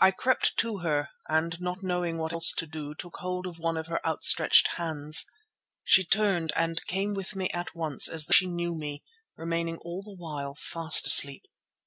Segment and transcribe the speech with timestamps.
[0.00, 3.76] I crept to her and not knowing what else to do, took hold of one
[3.76, 5.26] of her outstretched hands.
[5.84, 9.02] She turned and came with me at once as though she knew me,
[9.36, 11.46] remaining all the while fast asleep.